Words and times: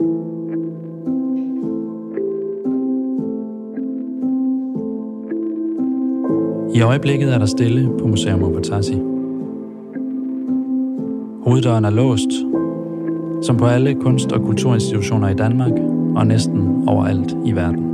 I 0.00 0.02
øjeblikket 6.80 7.34
er 7.34 7.38
der 7.38 7.46
stille 7.46 7.90
på 7.98 8.06
Museum 8.06 8.42
Ovatasi. 8.42 8.94
Hoveddøren 11.42 11.84
er 11.84 11.90
låst, 11.90 12.28
som 13.42 13.56
på 13.56 13.66
alle 13.66 13.94
kunst- 13.94 14.32
og 14.32 14.42
kulturinstitutioner 14.42 15.28
i 15.28 15.34
Danmark 15.34 15.72
og 16.16 16.26
næsten 16.26 16.88
overalt 16.88 17.36
i 17.44 17.52
verden. 17.52 17.84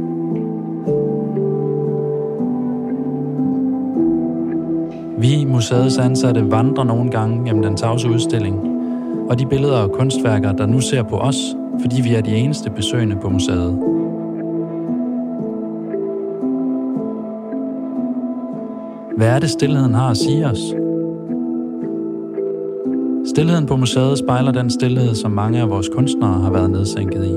Vi, 5.18 5.44
museets 5.44 5.98
ansatte, 5.98 6.50
vandrer 6.50 6.84
nogle 6.84 7.10
gange 7.10 7.44
gennem 7.44 7.62
den 7.62 7.76
tavse 7.76 8.08
udstilling, 8.08 8.60
og 9.30 9.38
de 9.38 9.46
billeder 9.46 9.78
og 9.78 9.92
kunstværker, 9.92 10.52
der 10.52 10.66
nu 10.66 10.80
ser 10.80 11.02
på 11.02 11.16
os, 11.18 11.56
fordi 11.80 12.00
vi 12.02 12.14
er 12.14 12.20
de 12.20 12.36
eneste 12.36 12.70
besøgende 12.70 13.16
på 13.16 13.28
museet. 13.28 13.78
Hvad 19.16 19.28
er 19.28 19.38
det, 19.38 19.50
stillheden 19.50 19.94
har 19.94 20.10
at 20.10 20.16
sige 20.16 20.46
os? 20.46 20.74
Stilheden 23.26 23.66
på 23.66 23.76
museet 23.76 24.18
spejler 24.18 24.52
den 24.52 24.70
stillhed, 24.70 25.14
som 25.14 25.30
mange 25.30 25.60
af 25.60 25.70
vores 25.70 25.88
kunstnere 25.88 26.40
har 26.40 26.50
været 26.50 26.70
nedsænket 26.70 27.24
i. 27.24 27.34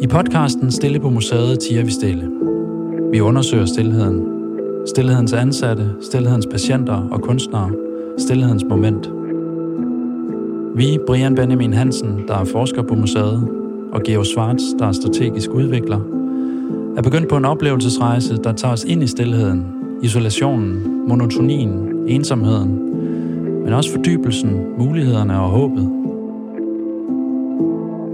I 0.00 0.06
podcasten 0.06 0.70
Stille 0.70 1.00
på 1.00 1.10
museet 1.10 1.60
tiger 1.60 1.84
vi 1.84 1.90
stille. 1.90 2.30
Vi 3.12 3.20
undersøger 3.20 3.66
stillheden. 3.66 4.26
Stillhedens 4.86 5.32
ansatte, 5.32 5.90
stillhedens 6.00 6.46
patienter 6.46 7.08
og 7.10 7.20
kunstnere, 7.20 7.70
stillhedens 8.18 8.64
moment. 8.64 9.15
Vi, 10.76 10.98
Brian 11.06 11.34
Benjamin 11.34 11.72
Hansen, 11.72 12.24
der 12.28 12.34
er 12.34 12.44
forsker 12.44 12.82
på 12.82 12.94
museet, 12.94 13.48
og 13.92 14.02
Geo 14.02 14.24
Schwartz, 14.24 14.62
der 14.78 14.86
er 14.86 14.92
strategisk 14.92 15.50
udvikler, 15.50 16.00
er 16.96 17.02
begyndt 17.02 17.28
på 17.28 17.36
en 17.36 17.44
oplevelsesrejse, 17.44 18.36
der 18.36 18.52
tager 18.52 18.72
os 18.72 18.84
ind 18.84 19.02
i 19.02 19.06
stillheden, 19.06 19.66
isolationen, 20.02 21.02
monotonien, 21.08 21.88
ensomheden, 22.06 22.92
men 23.64 23.72
også 23.72 23.92
fordybelsen, 23.92 24.64
mulighederne 24.78 25.40
og 25.40 25.48
håbet. 25.48 25.90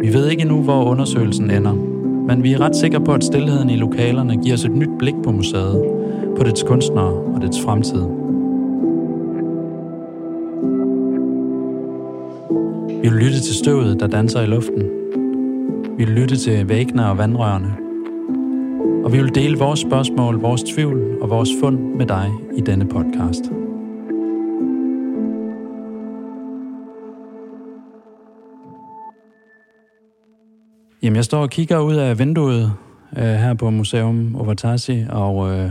Vi 0.01 0.15
ved 0.15 0.29
ikke 0.31 0.43
endnu, 0.43 0.63
hvor 0.63 0.85
undersøgelsen 0.85 1.51
ender, 1.51 1.75
men 2.27 2.43
vi 2.43 2.53
er 2.53 2.61
ret 2.61 2.77
sikre 2.77 3.01
på, 3.01 3.13
at 3.13 3.25
stillheden 3.25 3.71
i 3.71 3.77
lokalerne 3.77 4.37
giver 4.37 4.55
os 4.55 4.65
et 4.65 4.77
nyt 4.77 4.99
blik 4.99 5.15
på 5.25 5.31
museet, 5.31 5.85
på 6.37 6.45
dets 6.45 6.63
kunstnere 6.63 7.13
og 7.13 7.43
dets 7.43 7.63
fremtid. 7.65 8.22
Vi 13.03 13.09
vil 13.09 13.19
lytte 13.19 13.41
til 13.41 13.55
støvet, 13.55 14.01
der 14.01 14.07
danser 14.07 14.41
i 14.41 14.47
luften. 14.47 14.83
Vi 15.99 16.05
vil 16.05 16.15
lytte 16.15 16.37
til 16.37 16.69
væggene 16.69 17.11
og 17.11 17.19
vandrørene. 17.19 17.77
Og 19.05 19.13
vi 19.13 19.19
vil 19.19 19.35
dele 19.35 19.59
vores 19.59 19.81
spørgsmål, 19.81 20.41
vores 20.41 20.63
tvivl 20.63 21.23
og 21.23 21.31
vores 21.31 21.49
fund 21.61 21.79
med 21.79 22.07
dig 22.07 22.31
i 22.57 22.61
denne 22.61 22.89
podcast. 22.89 23.45
Jamen, 31.03 31.17
jeg 31.17 31.25
står 31.25 31.43
og 31.43 31.51
kigger 31.51 31.79
ud 31.79 31.95
af 31.95 32.19
vinduet 32.19 32.73
øh, 33.17 33.25
her 33.25 33.55
på 33.55 33.71
Museum 33.71 34.37
Ovatasi, 34.37 35.05
og 35.11 35.51
øh, 35.51 35.71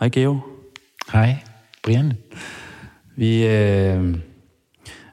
hej 0.00 0.08
Geo. 0.08 0.38
Hej, 1.12 1.36
Brian. 1.82 2.12
Vi, 3.16 3.46
øh, 3.46 4.29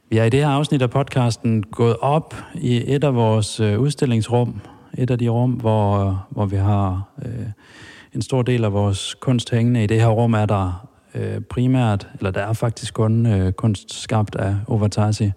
vi 0.10 0.18
er 0.18 0.24
i 0.24 0.30
det 0.30 0.40
her 0.40 0.50
afsnit 0.50 0.82
af 0.82 0.90
podcasten 0.90 1.64
gået 1.64 1.98
op 2.02 2.36
i 2.56 2.84
et 2.96 3.04
af 3.04 3.16
vores 3.16 3.60
øh, 3.60 3.80
udstillingsrum, 3.80 4.62
et 4.98 5.12
af 5.12 5.20
de 5.20 5.28
rum, 5.30 5.52
hvor, 5.52 6.28
hvor 6.30 6.46
vi 6.46 6.56
har 6.56 7.10
øh, 7.26 7.46
en 8.16 8.22
stor 8.22 8.42
del 8.42 8.64
af 8.64 8.74
vores 8.74 9.16
kunst 9.16 9.52
hængende. 9.52 9.84
I 9.84 9.88
det 9.88 10.02
her 10.02 10.08
rum 10.08 10.34
er 10.34 10.46
der 10.46 10.88
øh, 11.16 11.42
primært, 11.42 12.08
eller 12.18 12.32
der 12.32 12.42
er 12.42 12.54
faktisk 12.54 12.94
kun 12.94 13.26
øh, 13.26 13.52
kunst 13.52 13.94
skabt 13.94 14.36
af 14.36 14.56
Ovatasi. 14.68 15.32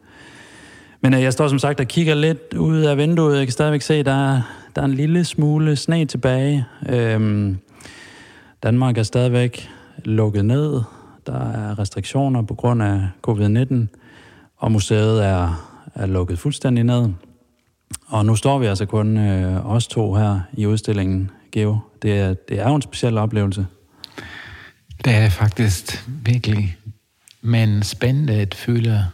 Men 1.01 1.15
øh, 1.15 1.23
jeg 1.23 1.33
står 1.33 1.49
som 1.49 1.59
sagt 1.59 1.81
og 1.81 1.87
kigger 1.87 2.15
lidt 2.15 2.55
ud 2.55 2.81
af 2.81 2.97
vinduet. 2.97 3.39
Jeg 3.39 3.47
kan 3.47 3.53
stadigvæk 3.53 3.83
se, 3.83 3.95
at 3.95 4.07
der 4.07 4.35
er, 4.35 4.43
der 4.77 4.83
er 4.83 4.87
en 4.87 4.95
lille 4.95 5.25
smule 5.25 5.77
sne 5.77 6.05
tilbage. 6.05 6.65
Øhm, 6.89 7.59
Danmark 8.63 8.99
er 8.99 9.03
stadigvæk 9.03 9.69
lukket 10.05 10.45
ned. 10.45 10.81
Der 11.27 11.51
er 11.51 11.79
restriktioner 11.79 12.43
på 12.43 12.55
grund 12.55 12.83
af 12.83 13.09
covid-19, 13.29 14.00
og 14.61 14.73
museet 14.73 15.25
er, 15.25 15.67
er 15.95 16.07
lukket 16.07 16.39
fuldstændig 16.39 16.85
ned. 16.85 17.09
Og 18.07 18.27
nu 18.27 18.37
står 18.37 18.59
vi 18.59 18.67
altså 18.67 18.87
kun 18.87 19.17
øh, 19.17 19.67
os 19.67 19.87
to 19.87 20.15
her 20.15 20.41
i 20.53 20.67
udstillingen, 20.67 21.31
Geo. 21.53 21.79
Det 22.03 22.19
er, 22.19 22.35
det 22.35 22.59
er 22.59 22.69
jo 22.69 22.75
en 22.75 22.83
speciel 22.83 23.19
oplevelse. 23.19 23.67
Det 25.05 25.15
er 25.15 25.29
faktisk 25.29 26.09
virkelig, 26.25 26.77
men 27.41 27.83
spændende 27.83 28.33
at 28.33 28.55
føle 28.55 29.07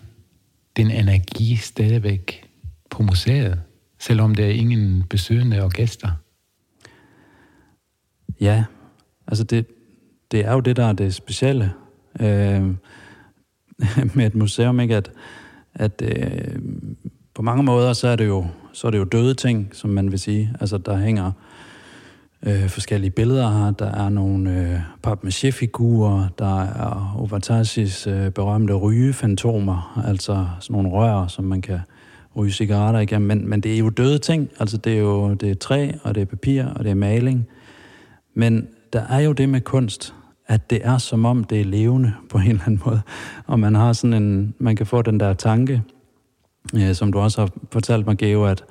din 0.77 0.91
energi 0.91 1.57
stadigvæk 1.57 2.49
på 2.91 3.03
museet, 3.03 3.61
selvom 3.99 4.35
der 4.35 4.45
er 4.45 4.51
ingen 4.51 5.05
besøgende 5.11 5.63
og 5.63 5.71
gæster. 5.71 6.11
Ja, 8.41 8.65
altså 9.27 9.45
det, 9.45 9.67
det 10.31 10.45
er 10.45 10.53
jo 10.53 10.61
det, 10.61 10.77
der 10.77 10.85
er 10.85 10.93
det 10.93 11.15
specielle 11.15 11.73
øh, 12.21 12.75
med 14.15 14.27
et 14.27 14.35
museum, 14.35 14.81
ikke? 14.81 14.97
At, 14.97 15.11
at 15.75 16.03
øh, 16.03 16.59
på 17.35 17.43
mange 17.43 17.63
måder, 17.63 17.93
så 17.93 18.09
er 18.09 18.17
det 18.17 18.27
jo 18.27 18.47
så 18.77 18.87
er 18.87 18.91
det 18.91 18.99
jo 18.99 19.05
døde 19.05 19.35
ting, 19.35 19.69
som 19.73 19.91
man 19.91 20.11
vil 20.11 20.19
sige. 20.19 20.53
Altså, 20.61 20.79
der 20.79 20.97
hænger 20.97 21.33
øh, 22.47 22.69
forskellige 22.69 23.11
billeder 23.11 23.51
her. 23.51 23.71
Der 23.71 24.05
er 24.05 24.09
nogle 24.09 24.51
øh, 24.51 24.81
papmaché-figurer. 25.07 26.29
Der 26.39 26.63
er 26.63 27.17
Ovatashis 27.19 28.07
øh, 28.07 28.31
berømte 28.31 28.75
rygefantomer, 28.75 30.03
altså 30.07 30.47
sådan 30.61 30.75
nogle 30.75 30.91
rør, 30.91 31.27
som 31.27 31.45
man 31.45 31.63
kan 31.63 31.79
ryge 32.37 32.53
cigaretter 32.53 33.01
igennem. 33.01 33.29
Men, 33.29 33.49
men 33.49 33.61
det 33.61 33.75
er 33.75 33.79
jo 33.79 33.91
døde 33.91 34.19
ting. 34.19 34.51
Altså, 34.61 34.77
det 34.77 34.93
er 34.93 34.99
jo 34.99 35.35
det 35.35 35.51
er 35.51 35.55
træ, 35.55 35.91
og 36.03 36.15
det 36.15 36.21
er 36.21 36.27
papir, 36.27 36.65
og 36.65 36.85
det 36.85 36.91
er 36.91 36.95
maling. 36.95 37.47
Men 38.35 38.69
der 38.93 39.03
er 39.03 39.21
jo 39.21 39.33
det 39.33 39.49
med 39.49 39.61
kunst, 39.61 40.15
at 40.49 40.71
det 40.71 40.81
er 40.85 40.99
som 40.99 41.25
om, 41.25 41.45
det 41.45 41.61
er 41.61 41.65
levende 41.65 42.13
på 42.31 42.39
en 42.39 42.49
eller 42.49 42.63
anden 42.63 42.83
måde. 42.85 43.01
Og 43.47 43.61
man 43.61 43.75
har 43.75 43.93
sådan 43.93 44.23
en, 44.23 44.55
man 44.59 44.77
kan 44.77 44.87
få 44.87 45.03
den 45.03 45.21
der 45.21 45.35
tanke, 45.35 45.83
øh, 46.75 46.95
som 46.95 47.13
du 47.13 47.19
også 47.19 47.41
har 47.41 47.51
fortalt 47.73 48.07
mig, 48.07 48.19
Geo, 48.19 48.45
at, 48.45 48.65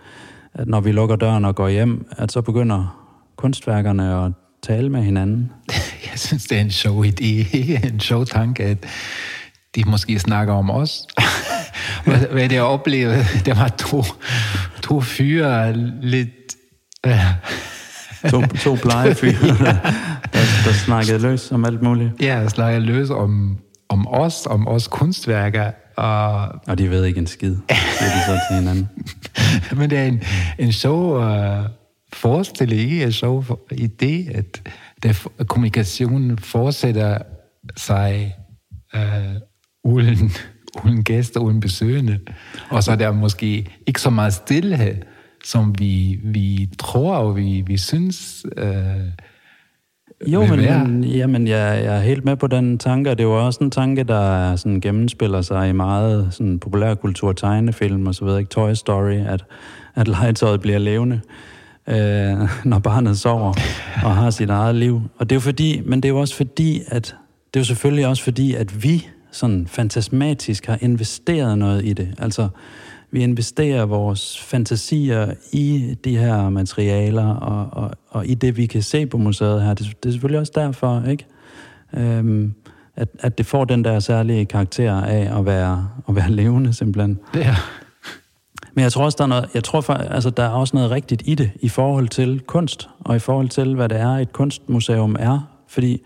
at 0.53 0.68
når 0.68 0.81
vi 0.81 0.91
lukker 0.91 1.16
døren 1.16 1.46
og 1.46 1.56
går 1.56 1.69
hjem, 1.69 2.08
at 2.18 2.31
så 2.31 2.41
begynder 2.41 3.08
kunstværkerne 3.35 4.25
at 4.25 4.31
tale 4.64 4.90
med 4.90 5.03
hinanden. 5.03 5.52
Jeg 6.12 6.19
synes, 6.19 6.44
det 6.44 6.58
er 6.58 6.62
en 6.62 6.72
sjov 6.72 7.06
idé, 7.06 7.58
ikke 7.58 7.81
en 7.94 8.00
sjov 8.00 8.25
tanke, 8.25 8.64
at 8.64 8.85
de 9.75 9.84
måske 9.85 10.19
snakker 10.19 10.53
om 10.53 10.69
os. 10.69 11.08
hvad, 12.06 12.18
hvad 12.31 12.50
det 12.50 12.56
jeg 12.56 12.64
oplevede, 12.64 13.25
det 13.46 13.58
var 13.58 13.68
to, 13.68 14.03
to 14.84 15.02
fyre 15.02 15.74
lidt... 16.02 16.56
Øh, 17.06 17.16
to, 18.31 18.41
to 18.41 18.75
blege 18.75 19.16
fyre, 19.16 19.47
ja. 19.59 19.78
der, 20.34 20.46
der 20.66 20.74
snakkede 20.86 21.19
løs 21.19 21.52
om 21.52 21.66
alt 21.66 21.81
muligt. 21.81 22.12
Ja, 22.22 22.41
der 22.41 22.50
snakkede 22.50 22.86
løs 22.86 23.09
om, 23.09 23.58
om 23.90 24.08
os, 24.08 24.46
om 24.46 24.68
os 24.68 24.88
kunstværker. 24.88 25.72
Og, 25.97 26.47
og 26.68 26.78
de 26.78 26.90
ved 26.90 27.06
ikke 27.06 27.19
en 27.19 27.28
skid, 27.28 27.50
det 27.50 27.78
de 28.00 28.25
så 28.25 28.40
til 28.50 28.59
hinanden. 28.59 28.90
Men 29.80 29.90
det 29.90 29.97
er 29.97 30.03
en, 30.03 30.24
en 30.59 30.72
sjov 30.72 31.18
uh, 31.18 31.66
forestilling, 32.14 32.91
en 32.91 33.12
sjov 33.12 33.46
idé, 33.74 34.38
at 34.38 34.62
der, 35.03 35.28
kommunikationen 35.47 36.38
fortsætter 36.38 37.18
sig 37.78 38.35
uh, 38.96 39.02
uden, 39.84 40.31
uden 40.84 41.03
gæster, 41.03 41.40
uden 41.40 41.59
besøgende. 41.59 42.19
Og 42.69 42.84
så 42.84 42.91
er 42.91 42.96
der 42.96 43.11
måske 43.11 43.67
ikke 43.88 44.02
så 44.02 44.09
meget 44.09 44.34
stillhed, 44.34 44.96
som 45.46 45.80
vi, 45.80 46.20
vi 46.24 46.70
tror 46.80 47.16
og 47.16 47.36
vi, 47.36 47.64
vi 47.68 47.78
synes... 47.78 48.46
Uh, 48.62 48.68
jo, 50.28 50.46
men 50.46 51.03
jamen, 51.03 51.47
jeg, 51.47 51.82
jeg 51.84 51.96
er 51.96 52.02
helt 52.02 52.26
med 52.26 52.36
på 52.36 52.47
den 52.47 52.78
tanke, 52.78 53.12
og 53.12 53.18
det 53.18 53.24
er 53.24 53.28
jo 53.28 53.46
også 53.46 53.64
en 53.64 53.72
tanke, 53.72 54.03
der 54.03 54.56
sådan 54.56 54.82
gennemspiller 54.82 55.42
sig 55.42 55.70
i 55.70 55.72
meget 55.72 56.28
sådan 56.32 56.59
populærkultur, 56.59 57.32
tegnefilm 57.34 58.08
og 58.08 58.16
så 58.16 58.26
videre, 58.26 58.40
ikke? 58.40 58.50
Toy 58.50 58.74
Story, 58.74 59.14
at, 59.14 59.46
at 59.96 60.08
legetøjet 60.08 60.62
bliver 60.62 60.78
levende, 60.78 61.22
øh, 61.88 62.50
når 62.72 62.80
barnet 62.80 63.20
sover 63.20 63.53
og 64.03 64.16
har 64.16 64.30
sit 64.30 64.50
eget 64.50 64.76
liv. 64.76 65.02
Og 65.18 65.30
det 65.30 65.36
er 65.36 65.38
jo 65.38 65.42
fordi, 65.42 65.82
men 65.86 66.03
det 66.03 66.09
er 66.09 66.14
jo 66.14 66.20
også 66.20 66.36
fordi, 66.36 66.82
at 66.88 67.16
det 67.53 67.59
er 67.59 67.62
jo 67.62 67.66
selvfølgelig 67.66 68.08
også 68.08 68.24
fordi, 68.24 68.53
at 68.53 68.84
vi 68.84 69.08
sådan 69.32 69.68
fantasmatisk 69.68 70.66
har 70.66 70.78
investeret 70.82 71.58
noget 71.58 71.86
i 71.86 71.94
det. 71.94 72.16
Altså, 72.18 72.47
vi 73.11 73.23
investerer 73.23 73.85
vores 73.85 74.40
fantasier 74.40 75.34
i 75.52 75.96
de 76.03 76.17
her 76.17 76.49
materialer 76.49 77.28
og, 77.28 77.84
og, 77.84 77.91
og 78.09 78.28
i 78.28 78.34
det, 78.34 78.57
vi 78.57 78.66
kan 78.66 78.81
se 78.81 79.05
på 79.05 79.17
museet 79.17 79.63
her. 79.63 79.73
Det, 79.73 79.97
det 80.03 80.09
er 80.09 80.11
selvfølgelig 80.11 80.40
også 80.40 80.52
derfor, 80.55 81.03
ikke? 81.09 81.25
Øhm, 81.93 82.53
at, 82.96 83.07
at 83.19 83.37
det 83.37 83.46
får 83.46 83.66
den 83.66 83.84
der 83.84 83.99
særlige 83.99 84.46
karakter 84.46 84.93
af 84.93 85.40
at 85.40 85.46
være, 85.46 85.90
at 86.09 86.16
være 86.16 86.31
levende, 86.31 86.73
simpelthen. 86.73 87.19
Det 87.34 87.46
er. 87.46 87.55
Men 88.73 88.84
jeg 88.84 88.91
tror 88.91 89.05
også, 89.05 89.16
der 89.16 89.23
er 89.23 89.28
noget, 89.28 89.49
jeg 89.53 89.63
tror, 89.63 89.81
for, 89.81 89.93
altså, 89.93 90.29
der 90.29 90.43
er 90.43 90.49
også 90.49 90.75
noget 90.75 90.91
rigtigt 90.91 91.23
i 91.25 91.35
det, 91.35 91.51
i 91.61 91.69
forhold 91.69 92.08
til 92.08 92.41
kunst, 92.47 92.90
og 92.99 93.16
i 93.16 93.19
forhold 93.19 93.49
til, 93.49 93.75
hvad 93.75 93.90
det 93.90 93.99
er, 93.99 94.09
et 94.09 94.34
kunstmuseum 94.34 95.16
er. 95.19 95.40
Fordi 95.67 96.01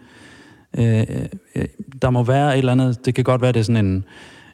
øh, 0.78 1.04
øh, 1.56 1.66
der 2.02 2.10
må 2.10 2.24
være 2.24 2.54
et 2.54 2.58
eller 2.58 2.72
andet, 2.72 3.06
det 3.06 3.16
kan 3.16 3.24
godt 3.24 3.42
være, 3.42 3.52
det 3.52 3.60
er 3.60 3.64
sådan 3.64 3.86
en, 3.86 4.06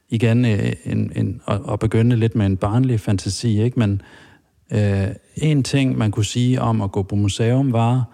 igen, 0.09 0.45
øh, 0.45 0.73
en, 0.85 1.11
en, 1.15 1.41
at, 1.47 1.61
at 1.71 1.79
begynde 1.79 2.15
lidt 2.15 2.35
med 2.35 2.45
en 2.45 2.57
barnlig 2.57 2.99
fantasi, 2.99 3.61
ikke? 3.61 3.79
Men 3.79 4.01
øh, 4.73 5.07
en 5.35 5.63
ting, 5.63 5.97
man 5.97 6.11
kunne 6.11 6.25
sige 6.25 6.61
om 6.61 6.81
at 6.81 6.91
gå 6.91 7.03
på 7.03 7.15
museum, 7.15 7.73
var 7.73 8.05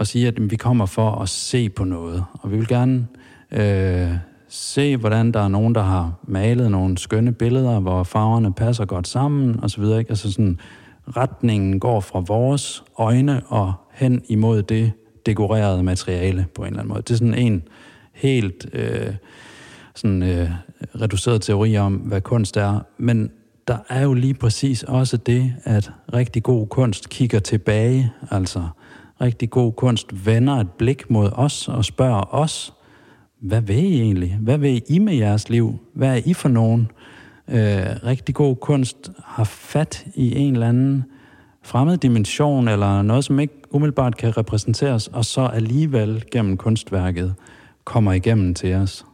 at 0.00 0.06
sige, 0.06 0.28
at 0.28 0.50
vi 0.50 0.56
kommer 0.56 0.86
for 0.86 1.10
at 1.10 1.28
se 1.28 1.68
på 1.68 1.84
noget, 1.84 2.24
og 2.32 2.50
vi 2.52 2.56
vil 2.56 2.68
gerne 2.68 3.06
øh, 3.52 4.08
se, 4.48 4.96
hvordan 4.96 5.32
der 5.32 5.40
er 5.40 5.48
nogen, 5.48 5.74
der 5.74 5.82
har 5.82 6.12
malet 6.22 6.70
nogle 6.70 6.98
skønne 6.98 7.32
billeder, 7.32 7.80
hvor 7.80 8.02
farverne 8.02 8.52
passer 8.52 8.84
godt 8.84 9.08
sammen, 9.08 9.60
og 9.62 9.70
så 9.70 9.80
videre. 9.80 9.98
Ikke? 9.98 10.10
Altså 10.10 10.32
sådan, 10.32 10.60
retningen 11.16 11.80
går 11.80 12.00
fra 12.00 12.20
vores 12.20 12.84
øjne 12.98 13.42
og 13.46 13.72
hen 13.92 14.22
imod 14.28 14.62
det 14.62 14.92
dekorerede 15.26 15.82
materiale 15.82 16.46
på 16.54 16.62
en 16.62 16.66
eller 16.66 16.80
anden 16.80 16.88
måde. 16.88 17.02
Det 17.02 17.10
er 17.10 17.14
sådan 17.14 17.34
en 17.34 17.62
helt 18.12 18.66
øh, 18.72 19.14
sådan, 19.94 20.22
øh, 20.22 20.50
reduceret 21.00 21.42
teori 21.42 21.76
om, 21.76 21.94
hvad 21.94 22.20
kunst 22.20 22.56
er. 22.56 22.80
Men 22.98 23.30
der 23.68 23.78
er 23.88 24.02
jo 24.02 24.14
lige 24.14 24.34
præcis 24.34 24.82
også 24.82 25.16
det, 25.16 25.54
at 25.64 25.90
rigtig 26.14 26.42
god 26.42 26.66
kunst 26.66 27.08
kigger 27.08 27.38
tilbage. 27.38 28.12
Altså, 28.30 28.68
rigtig 29.20 29.50
god 29.50 29.72
kunst 29.72 30.26
vender 30.26 30.54
et 30.54 30.70
blik 30.70 31.10
mod 31.10 31.30
os 31.32 31.68
og 31.68 31.84
spørger 31.84 32.34
os, 32.34 32.72
hvad 33.40 33.60
vil 33.60 33.84
I 33.84 34.00
egentlig? 34.00 34.38
Hvad 34.40 34.58
vil 34.58 34.82
I 34.88 34.98
med 34.98 35.14
jeres 35.14 35.48
liv? 35.48 35.78
Hvad 35.94 36.08
er 36.08 36.20
I 36.24 36.34
for 36.34 36.48
nogen? 36.48 36.90
Øh, 37.48 37.86
rigtig 38.04 38.34
god 38.34 38.56
kunst 38.56 39.10
har 39.24 39.44
fat 39.44 40.06
i 40.14 40.36
en 40.36 40.52
eller 40.52 40.68
anden 40.68 41.04
fremmed 41.62 41.98
dimension, 41.98 42.68
eller 42.68 43.02
noget, 43.02 43.24
som 43.24 43.40
ikke 43.40 43.54
umiddelbart 43.70 44.16
kan 44.16 44.36
repræsenteres, 44.36 45.08
og 45.08 45.24
så 45.24 45.40
alligevel 45.40 46.24
gennem 46.30 46.56
kunstværket 46.56 47.34
kommer 47.84 48.12
igennem 48.12 48.54
til 48.54 48.74
os. 48.74 49.06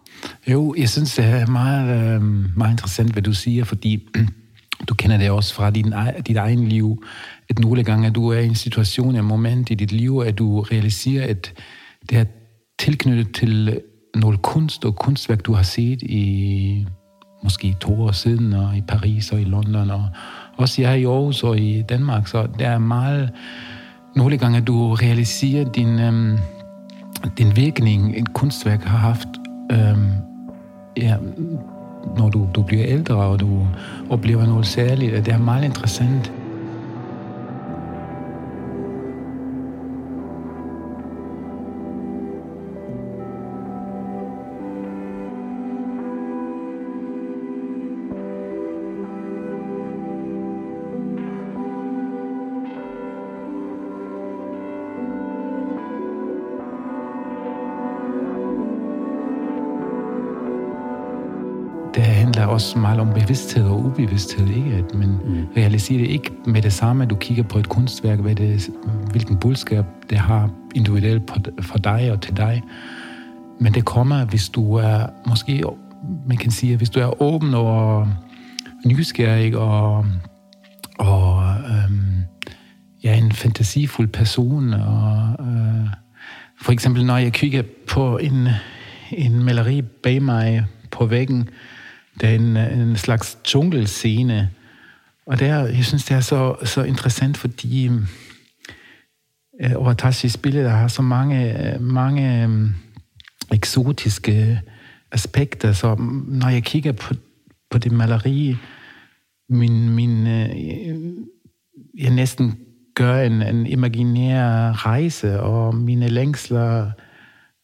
Jo, 0.49 0.75
jeg 0.79 0.89
synes, 0.89 1.15
det 1.15 1.25
er 1.25 1.47
meget, 1.47 2.15
øh, 2.15 2.23
meget 2.57 2.73
interessant, 2.73 3.13
hvad 3.13 3.23
du 3.23 3.33
siger, 3.33 3.65
fordi 3.65 4.09
du 4.89 4.95
kender 4.95 5.17
det 5.17 5.31
også 5.31 5.55
fra 5.55 5.71
din, 5.71 5.95
dit 6.27 6.37
egen 6.37 6.69
liv, 6.69 7.05
at 7.51 7.59
nogle 7.59 7.85
gange, 7.85 8.07
at 8.07 8.15
du 8.15 8.29
er 8.29 8.39
i 8.39 8.47
en 8.47 8.55
situation, 8.55 9.17
en 9.17 9.25
moment 9.25 9.71
i 9.71 9.75
dit 9.75 9.93
liv, 9.93 10.23
at 10.27 10.39
du 10.39 10.61
realiserer, 10.61 11.31
at 11.31 11.53
det 12.11 12.19
er 12.19 12.25
tilknyttet 12.79 13.35
til 13.35 13.81
noget 14.15 14.43
kunst 14.43 14.85
og 14.85 14.97
kunstværk, 14.97 15.47
du 15.47 15.53
har 15.53 15.63
set 15.63 16.03
i 16.03 16.87
måske 17.43 17.77
to 17.81 18.03
år 18.03 18.13
siden, 18.13 18.53
og 18.53 18.77
i 18.77 18.81
Paris 18.81 19.33
og 19.33 19.41
i 19.41 19.45
London, 19.45 19.91
og 19.91 20.09
også 20.57 20.83
jeg 20.83 21.01
i 21.01 21.05
Aarhus 21.05 21.43
og 21.43 21.59
i 21.59 21.83
Danmark, 21.83 22.27
så 22.27 22.49
der 22.59 22.69
er 22.69 22.79
meget, 22.79 23.31
nogle 24.17 24.39
gange, 24.39 24.59
at 24.59 24.67
du 24.67 24.95
realiserer 24.95 25.73
din, 25.73 26.01
øhm, 26.01 26.39
din 27.39 27.57
virkning, 27.57 28.19
et 28.19 28.33
kunstværk 28.33 28.83
har 28.83 28.99
haft, 28.99 29.29
øhm, 29.73 30.13
ja, 30.97 31.17
når 32.17 32.29
du, 32.29 32.49
du 32.55 32.63
bliver 32.63 32.85
ældre, 32.87 33.15
og 33.15 33.41
du 33.41 33.67
oplever 34.11 34.47
noget 34.47 34.67
særligt, 34.67 35.15
og 35.15 35.27
det 35.27 35.35
er 35.35 35.39
meget 35.39 35.65
interessant. 35.65 36.33
Også 62.59 62.79
meget 62.79 63.01
om 63.01 63.13
bevidsthed 63.15 63.65
og 63.65 63.85
ubevidsthed, 63.85 64.49
ikke? 64.49 64.75
At 64.77 64.95
man 64.95 65.09
mm. 65.09 65.47
realiserer 65.57 65.99
det 65.99 66.07
ikke 66.07 66.31
med 66.47 66.63
det 66.63 66.73
samme, 66.73 67.07
du 67.07 67.15
kigger 67.15 67.43
på 67.43 67.59
et 67.59 67.69
kunstværk, 67.69 68.19
hvad 68.19 68.35
det, 68.35 68.71
hvilken 69.11 69.37
budskab 69.37 69.85
det 70.11 70.19
har 70.19 70.51
individuelt 70.75 71.31
for 71.61 71.79
dig 71.79 72.13
og 72.13 72.21
til 72.21 72.37
dig. 72.37 72.63
Men 73.61 73.75
det 73.75 73.85
kommer, 73.85 74.25
hvis 74.25 74.49
du 74.49 74.75
er, 74.75 75.07
måske, 75.27 75.65
man 76.29 76.37
kan 76.37 76.51
sige, 76.51 76.77
hvis 76.77 76.91
du 76.91 77.01
er 77.01 77.23
åben 77.23 77.55
og 77.55 78.09
nysgerrig 78.87 79.57
og, 79.57 80.07
og 80.99 81.43
øhm, 81.71 82.23
ja, 83.05 83.17
en 83.17 83.33
fantasifuld 83.33 84.09
person. 84.09 84.75
Og, 84.75 85.37
øh, 85.41 85.89
for 86.61 86.73
eksempel, 86.73 87.07
når 87.07 87.17
jeg 87.17 87.33
kigger 87.33 87.63
på 87.89 88.19
en, 88.19 88.49
en 89.13 89.45
maleri 89.45 89.83
bag 89.83 90.23
mig 90.23 90.65
på 90.91 91.07
væggen, 91.07 91.49
der 92.21 92.29
er 92.29 92.35
en, 92.35 92.57
øh, 92.57 92.79
en 92.79 92.97
slags 92.97 93.39
dschungelscene. 93.45 94.51
Og 95.27 95.39
det 95.39 95.49
er, 95.49 95.67
jeg 95.67 95.85
synes, 95.85 96.05
det 96.05 96.17
er 96.17 96.21
så, 96.21 96.57
så 96.65 96.83
interessant, 96.83 97.37
fordi 97.37 97.91
øh, 99.61 99.73
Oratashis 99.77 100.37
billeder 100.37 100.71
har 100.71 100.89
så 100.89 101.03
mange, 101.03 101.69
øh, 101.75 101.81
mange 101.81 102.45
øh, 102.45 102.71
eksotiske 103.53 104.61
aspekter. 105.13 105.73
Så 105.73 105.95
når 106.29 106.49
jeg 106.49 106.65
kigger 106.65 106.93
på, 106.93 107.15
på 107.71 107.79
det 107.79 107.93
maleri, 107.93 108.57
min, 109.49 109.89
min, 109.91 110.27
øh, 110.27 110.51
jeg 111.99 112.11
næsten 112.11 112.59
gør 112.95 113.23
en, 113.23 113.43
en 113.43 113.67
imaginær 113.67 114.73
rejse, 114.87 115.41
og 115.41 115.75
mine 115.75 116.09
længsler 116.09 116.91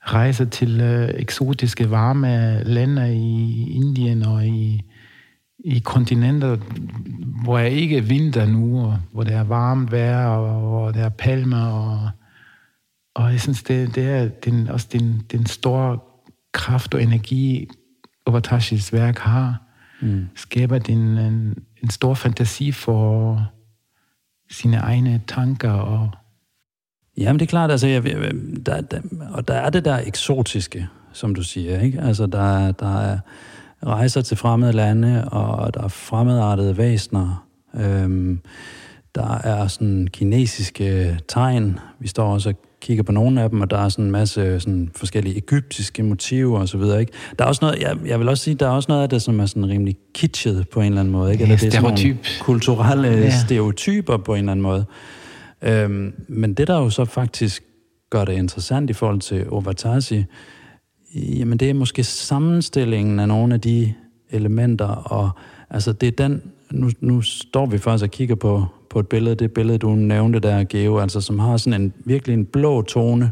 rejser 0.07 0.45
til 0.45 0.81
øh, 0.81 1.11
eksotiske 1.15 1.91
varme 1.91 2.63
lande 2.65 3.17
i 3.17 3.71
Indien 3.71 4.23
og 4.23 4.47
i, 4.47 4.83
i 5.59 5.79
kontinenter, 5.79 6.57
hvor 7.45 7.59
jeg 7.59 7.71
ikke 7.71 7.97
er 7.97 8.03
vinter 8.03 8.47
nu, 8.47 8.85
og 8.87 8.99
hvor 9.13 9.23
det 9.23 9.35
er 9.35 9.45
varmt 9.45 9.93
vejr, 9.93 10.27
og 10.27 10.61
hvor 10.61 10.91
der 10.91 11.05
er 11.05 11.09
palmer. 11.09 11.67
Og, 11.67 12.11
og 13.15 13.33
jeg 13.33 13.41
synes, 13.41 13.63
det, 13.63 13.95
det 13.95 14.09
er 14.09 14.29
den, 14.29 14.69
også 14.69 14.89
den, 14.93 15.23
den 15.33 15.47
store 15.47 15.99
kraft 16.53 16.95
og 16.95 17.03
energi, 17.03 17.69
Ovatashis 18.27 18.93
værk 18.93 19.19
har, 19.19 19.63
mm. 20.03 20.27
skaber 20.35 20.79
den 20.79 21.19
en, 21.19 21.57
en 21.83 21.91
stor 21.91 22.15
fantasi 22.15 22.73
for 22.73 23.41
sine 24.51 24.77
egne 24.77 25.21
tanker 25.27 25.71
og 25.71 26.11
Jamen, 27.17 27.39
det 27.39 27.47
er 27.47 27.51
klart, 27.51 27.71
altså, 27.71 27.87
jeg, 27.87 28.05
der, 28.67 28.81
der, 28.81 29.01
og 29.31 29.49
der 29.49 29.55
er 29.55 29.71
det 29.71 29.85
der 29.85 29.99
eksotiske, 30.07 30.89
som 31.13 31.35
du 31.35 31.43
siger, 31.43 31.81
ikke? 31.81 32.01
Altså, 32.01 32.27
der, 32.27 32.73
der 32.73 33.01
er 33.01 33.19
rejser 33.87 34.21
til 34.21 34.37
fremmede 34.37 34.73
lande, 34.73 35.29
og 35.29 35.75
der 35.75 35.83
er 35.83 35.89
fremmedartede 35.89 36.79
væsener. 36.79 37.47
Øhm, 37.75 38.41
der 39.15 39.39
er 39.39 39.67
sådan 39.67 40.09
kinesiske 40.13 41.19
tegn. 41.29 41.79
Vi 41.99 42.09
står 42.09 42.33
også 42.33 42.49
og 42.49 42.55
kigger 42.81 43.03
på 43.03 43.13
nogle 43.13 43.43
af 43.43 43.51
dem, 43.51 43.61
og 43.61 43.71
der 43.71 43.79
er 43.79 43.89
sådan 43.89 44.05
en 44.05 44.11
masse 44.11 44.61
sådan 44.61 44.91
forskellige 44.97 45.37
egyptiske 45.37 46.03
motiver 46.03 46.61
og 46.61 46.69
så 46.69 46.79
videre, 46.79 47.01
ikke? 47.01 47.13
Der 47.39 47.45
er 47.45 47.49
også 47.49 47.65
noget, 47.65 47.83
jeg, 47.83 47.97
jeg 48.07 48.19
vil 48.21 48.29
også 48.29 48.45
sige, 48.45 48.55
der 48.55 48.67
er 48.67 48.71
også 48.71 48.87
noget 48.89 49.03
af 49.03 49.09
det, 49.09 49.23
som 49.23 49.41
er 49.41 49.47
sådan 49.47 49.69
rimelig 49.69 49.97
kitschet 50.15 50.69
på 50.69 50.81
en 50.81 50.87
eller 50.87 51.01
anden 51.01 51.13
måde, 51.13 51.33
ikke? 51.33 51.43
Eller 51.43 51.57
det 51.57 51.67
er 51.67 51.71
sådan 51.71 51.99
nogle 51.99 52.19
kulturelle 52.41 53.09
ja. 53.09 53.41
stereotyper 53.45 54.17
på 54.17 54.35
en 54.35 54.39
eller 54.39 54.53
anden 54.53 54.63
måde. 54.63 54.85
Øhm, 55.65 56.13
men 56.29 56.55
det, 56.55 56.69
der 56.69 56.79
jo 56.79 56.91
så 56.91 57.05
faktisk 57.05 57.63
gør 58.11 58.25
det 58.25 58.33
interessant 58.33 58.91
i 58.91 58.93
forhold 58.93 59.21
til 59.21 59.51
Ovatasi, 59.51 60.25
jamen 61.15 61.59
det 61.59 61.71
er 61.71 61.75
måske 61.75 62.05
sammenstillingen 62.05 63.21
af 63.21 63.29
nogle 63.29 63.55
af 63.55 63.61
de 63.61 63.95
elementer, 64.31 64.87
og 64.87 65.31
altså 65.71 65.93
det 65.93 66.07
er 66.07 66.29
den, 66.29 66.43
nu, 66.71 66.91
nu 67.01 67.23
står 67.23 67.67
vi 67.67 67.79
faktisk 67.79 68.05
og 68.05 68.11
kigger 68.11 68.35
på, 68.35 68.67
på 68.91 68.99
et 69.01 69.09
billede, 69.09 69.35
det 69.35 69.53
billede, 69.53 69.79
du 69.79 69.95
nævnte 69.95 70.41
der, 70.41 70.65
Geo, 70.65 70.99
altså 70.99 71.21
som 71.21 71.39
har 71.39 71.57
sådan 71.57 71.81
en 71.81 71.93
virkelig 72.05 72.35
en 72.35 72.47
blå 72.47 72.83
tone, 72.83 73.31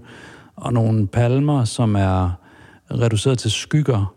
og 0.56 0.72
nogle 0.72 1.06
palmer, 1.06 1.64
som 1.64 1.94
er 1.94 2.30
reduceret 2.90 3.38
til 3.38 3.50
skygger. 3.50 4.14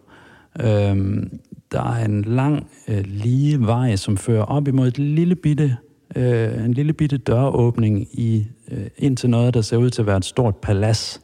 Øhm, 0.60 1.39
der 1.72 1.81
er 1.81 2.05
en 2.05 2.22
lang, 2.22 2.67
øh, 2.88 3.03
lige 3.07 3.62
vej, 3.62 3.95
som 3.95 4.17
fører 4.17 4.43
op 4.43 4.67
imod 4.67 4.88
et 4.88 4.98
lille 4.98 5.36
bitte 5.36 5.77
øh, 6.16 6.66
en 6.66 6.74
lille 6.74 6.94
bitte 6.94 7.18
døråbning 7.18 8.20
i, 8.20 8.48
øh, 8.72 8.88
ind 8.98 9.18
til 9.18 9.30
noget, 9.30 9.54
der 9.54 9.62
ser 9.62 9.78
ud 9.78 9.90
til 9.90 10.02
at 10.02 10.06
være 10.06 10.18
et 10.18 10.26
stort 10.26 10.56
palads. 10.56 11.22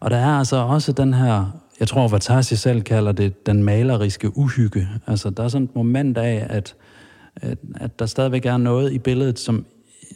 Og 0.00 0.10
der 0.10 0.16
er 0.16 0.38
altså 0.38 0.56
også 0.56 0.92
den 0.92 1.14
her, 1.14 1.60
jeg 1.80 1.88
tror, 1.88 2.08
Vatasi 2.08 2.56
selv 2.56 2.82
kalder 2.82 3.12
det 3.12 3.46
den 3.46 3.62
maleriske 3.62 4.38
uhygge. 4.38 4.88
Altså, 5.06 5.30
der 5.30 5.42
er 5.42 5.48
sådan 5.48 5.64
et 5.64 5.76
moment 5.76 6.18
af, 6.18 6.46
at, 6.50 6.74
at, 7.36 7.58
at 7.76 7.98
der 7.98 8.06
stadigvæk 8.06 8.46
er 8.46 8.56
noget 8.56 8.92
i 8.92 8.98
billedet, 8.98 9.38
som, 9.38 9.64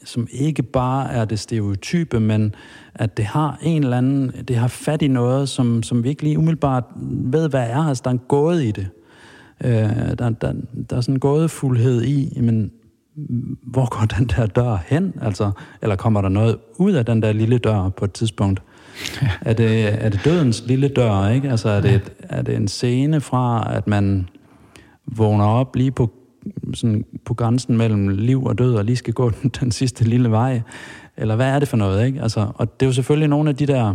som 0.04 0.28
ikke 0.30 0.62
bare 0.62 1.12
er 1.12 1.24
det 1.24 1.38
stereotype, 1.38 2.20
men 2.20 2.54
at 2.94 3.16
det 3.16 3.24
har 3.24 3.58
en 3.62 3.84
eller 3.84 3.98
anden, 3.98 4.32
det 4.48 4.56
har 4.56 4.68
fat 4.68 5.02
i 5.02 5.08
noget, 5.08 5.48
som, 5.48 5.82
som 5.82 6.04
vi 6.04 6.08
ikke 6.08 6.22
lige 6.22 6.38
umiddelbart 6.38 6.84
ved, 7.06 7.48
hvad 7.48 7.70
er. 7.70 7.88
Altså, 7.88 8.02
der 8.04 8.10
er 8.10 8.14
en 8.14 8.20
gåde 8.28 8.68
i 8.68 8.70
det. 8.70 8.88
Øh, 9.64 9.72
der, 10.18 10.30
der, 10.30 10.52
der 10.90 10.96
er 10.96 11.00
sådan 11.00 11.14
en 11.14 11.20
gådefuldhed 11.20 12.02
i, 12.02 12.40
men 12.40 12.70
hvor 13.62 13.88
går 13.98 14.06
den 14.18 14.26
der 14.26 14.46
dør 14.46 14.78
hen? 14.86 15.14
Altså, 15.22 15.50
eller 15.82 15.96
kommer 15.96 16.20
der 16.20 16.28
noget 16.28 16.58
ud 16.78 16.92
af 16.92 17.04
den 17.04 17.22
der 17.22 17.32
lille 17.32 17.58
dør 17.58 17.88
på 17.88 18.04
et 18.04 18.12
tidspunkt? 18.12 18.62
er, 19.40 19.52
det, 19.52 20.04
er 20.04 20.08
det 20.08 20.20
dødens 20.24 20.62
lille 20.66 20.88
dør, 20.88 21.28
ikke? 21.28 21.50
Altså, 21.50 21.68
er 21.68 21.80
det, 21.80 22.12
er 22.22 22.42
det 22.42 22.56
en 22.56 22.68
scene 22.68 23.20
fra, 23.20 23.72
at 23.76 23.86
man 23.86 24.28
vågner 25.06 25.44
op 25.44 25.76
lige 25.76 25.90
på, 25.90 26.10
sådan, 26.74 27.04
på 27.24 27.34
grænsen 27.34 27.76
mellem 27.76 28.08
liv 28.08 28.44
og 28.44 28.58
død, 28.58 28.74
og 28.74 28.84
lige 28.84 28.96
skal 28.96 29.14
gå 29.14 29.30
den, 29.42 29.50
den 29.60 29.72
sidste 29.72 30.04
lille 30.04 30.30
vej? 30.30 30.62
Eller 31.16 31.36
hvad 31.36 31.46
er 31.46 31.58
det 31.58 31.68
for 31.68 31.76
noget, 31.76 32.06
ikke? 32.06 32.22
Altså, 32.22 32.46
og 32.54 32.80
det 32.80 32.86
er 32.86 32.88
jo 32.88 32.92
selvfølgelig 32.92 33.28
nogle 33.28 33.50
af 33.50 33.56
de 33.56 33.66
der 33.66 33.94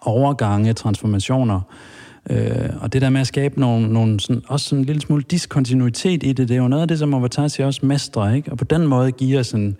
overgange, 0.00 0.72
transformationer, 0.72 1.60
Øh, 1.60 2.03
Øh, 2.30 2.70
og 2.80 2.92
det 2.92 3.02
der 3.02 3.10
med 3.10 3.20
at 3.20 3.26
skabe 3.26 3.60
nogle, 3.60 3.92
nogle 3.92 4.20
sådan, 4.20 4.42
også 4.46 4.68
sådan 4.68 4.78
en 4.78 4.84
lille 4.84 5.00
smule 5.00 5.22
diskontinuitet 5.22 6.22
i 6.22 6.32
det, 6.32 6.48
det 6.48 6.50
er 6.50 6.58
jo 6.58 6.68
noget 6.68 6.82
af 6.82 6.88
det, 6.88 6.98
som 6.98 7.14
Avatasi 7.14 7.62
også 7.62 7.86
mestrer, 7.86 8.34
ikke? 8.34 8.52
Og 8.52 8.58
på 8.58 8.64
den 8.64 8.86
måde 8.86 9.12
giver 9.12 9.42
sådan, 9.42 9.64
en, 9.64 9.76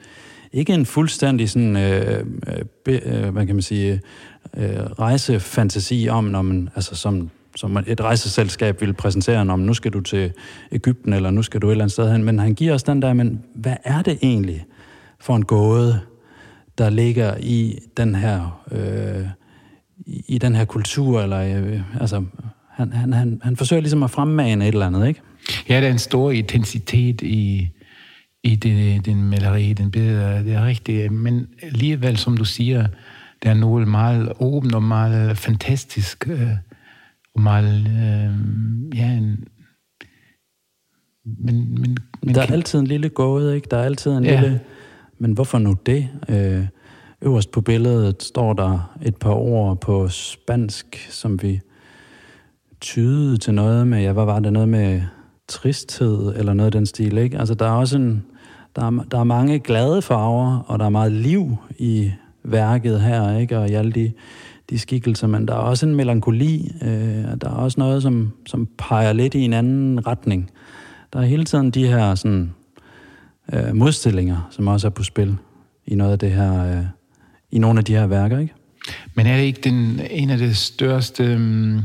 ikke 0.53 0.73
en 0.73 0.87
fuldstændig 0.87 1.51
sådan, 1.51 1.77
øh, 1.77 2.27
øh, 2.47 2.65
be, 2.85 3.01
øh, 3.05 3.29
hvad 3.29 3.47
kan 3.47 3.55
man 3.55 3.63
sige, 3.63 4.01
øh, 4.57 4.77
rejsefantasi 4.77 6.09
om, 6.11 6.25
når 6.25 6.43
man, 6.43 6.69
altså 6.75 6.95
som, 6.95 7.31
som 7.57 7.77
et 7.87 8.01
rejseselskab 8.01 8.81
vil 8.81 8.93
præsentere, 8.93 9.41
om 9.41 9.61
nu 9.61 9.75
skal 9.75 9.93
du 9.93 10.01
til 10.01 10.33
Ægypten, 10.73 11.13
eller 11.13 11.31
nu 11.31 11.43
skal 11.43 11.63
du 11.63 11.67
et 11.67 11.71
eller 11.71 11.85
andet 11.85 11.93
sted 11.93 12.13
hen, 12.13 12.25
men 12.25 12.39
han 12.39 12.55
giver 12.55 12.75
os 12.75 12.83
den 12.83 13.03
der, 13.03 13.13
men 13.13 13.43
hvad 13.55 13.77
er 13.85 14.03
det 14.03 14.19
egentlig 14.23 14.65
for 15.21 15.37
en 15.37 15.45
gåde, 15.45 16.01
der 16.79 16.91
ligger 16.91 17.37
i 17.41 17.79
den 17.97 18.15
her 18.15 18.63
øh, 18.73 19.27
i, 20.07 20.25
i 20.29 20.39
den 20.39 20.55
her 20.55 20.65
kultur, 20.65 21.23
eller 21.23 21.63
øh, 21.63 22.01
altså, 22.01 22.25
han, 22.71 22.93
han, 22.93 23.13
han, 23.13 23.41
han 23.43 23.57
forsøger 23.57 23.81
ligesom 23.81 24.03
at 24.03 24.11
fremmane 24.11 24.69
et 24.69 24.73
eller 24.73 24.87
andet, 24.87 25.09
ikke? 25.09 25.21
Ja, 25.69 25.81
der 25.81 25.87
er 25.87 25.93
en 25.93 25.99
stor 25.99 26.31
intensitet 26.31 27.23
i, 27.23 27.69
i 28.43 28.57
det, 28.57 29.05
den 29.05 29.23
maleri, 29.23 29.73
den 29.73 29.91
billede, 29.91 30.45
det 30.45 30.53
er 30.53 30.67
rigtigt. 30.67 31.13
Men 31.13 31.47
alligevel, 31.63 32.17
som 32.17 32.37
du 32.37 32.45
siger, 32.45 32.87
der 33.43 33.51
er 33.51 33.55
noget 33.55 33.89
meget 33.89 34.33
åbent 34.41 34.75
og 34.75 34.83
meget 34.83 35.39
fantastisk, 35.39 36.29
øh, 36.29 36.51
og 37.35 37.41
meget, 37.41 37.81
øh, 37.81 38.99
ja, 38.99 39.07
en, 39.07 39.45
men, 41.25 41.81
men, 41.81 41.97
men 42.23 42.35
der 42.35 42.43
er 42.43 42.53
altid 42.53 42.79
en 42.79 42.87
lille 42.87 43.09
gåde, 43.09 43.55
ikke? 43.55 43.69
Der 43.71 43.77
er 43.77 43.85
altid 43.85 44.11
en 44.11 44.25
ja. 44.25 44.41
lille... 44.41 44.61
Men 45.19 45.33
hvorfor 45.33 45.59
nu 45.59 45.77
det? 45.87 46.09
Øh, 46.29 46.67
Øverst 47.25 47.51
på 47.51 47.61
billedet 47.61 48.23
står 48.23 48.53
der 48.53 48.97
et 49.03 49.17
par 49.17 49.35
ord 49.35 49.81
på 49.81 50.09
spansk, 50.09 51.07
som 51.11 51.43
vi 51.43 51.61
tydede 52.81 53.37
til 53.37 53.55
noget 53.55 53.87
med, 53.87 54.03
ja, 54.03 54.13
hvad 54.13 54.25
var 54.25 54.41
det, 54.41 54.53
noget 54.53 54.69
med 54.69 55.03
tristhed 55.49 56.37
eller 56.37 56.53
noget 56.53 56.67
af 56.67 56.73
den 56.73 56.87
stil, 56.87 57.19
ikke? 57.19 57.39
Altså, 57.39 57.55
der 57.55 57.67
er 57.67 57.71
også 57.71 57.97
en, 57.97 58.25
der 58.77 58.83
er, 58.85 59.05
der 59.11 59.19
er 59.19 59.25
mange 59.25 59.59
glade 59.59 60.03
farver, 60.03 60.59
og 60.67 60.79
der 60.79 60.85
er 60.85 60.89
meget 60.89 61.13
liv 61.13 61.57
i 61.79 62.13
værket 62.43 63.01
her, 63.01 63.39
ikke? 63.39 63.59
Og 63.59 63.69
i 63.69 63.73
alle 63.73 63.93
de, 63.93 64.13
de 64.71 64.79
skikkelser, 64.79 65.27
men 65.27 65.49
der 65.49 65.55
er 65.55 65.59
også 65.59 65.87
en 65.87 65.95
melankoli, 65.95 66.73
øh, 66.83 67.25
der 67.41 67.49
er 67.49 67.55
også 67.55 67.81
noget, 67.81 68.03
som, 68.03 68.33
som 68.47 68.69
peger 68.79 69.13
lidt 69.13 69.35
i 69.35 69.41
en 69.41 69.53
anden 69.53 70.07
retning. 70.07 70.51
Der 71.13 71.21
er 71.21 71.25
hele 71.25 71.45
tiden 71.45 71.71
de 71.71 71.87
her 71.87 72.15
sådan, 72.15 72.55
øh, 73.53 73.75
modstillinger, 73.75 74.49
som 74.51 74.69
også 74.69 74.87
er 74.87 74.91
på 74.91 75.03
spil 75.03 75.37
i 75.87 75.95
noget 75.95 76.13
af 76.13 76.19
det 76.19 76.31
her 76.31 76.79
øh, 76.79 76.85
i 77.55 77.59
nogle 77.59 77.79
af 77.79 77.85
de 77.85 77.93
her 77.93 78.07
værker, 78.07 78.39
ikke? 78.39 78.55
Men 79.15 79.27
er 79.27 79.37
det 79.37 79.45
ikke 79.45 79.61
den, 79.61 80.01
en 80.11 80.31
af 80.31 80.39
de 80.39 80.55
største 80.55 81.35
um, 81.37 81.81